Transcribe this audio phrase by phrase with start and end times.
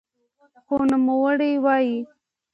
[0.65, 1.95] خو نوموړی وايي